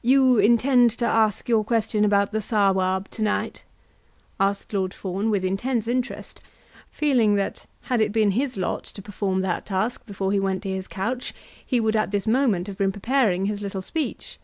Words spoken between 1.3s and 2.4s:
your question about the